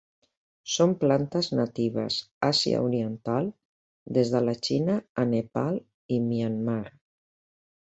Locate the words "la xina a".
4.47-5.29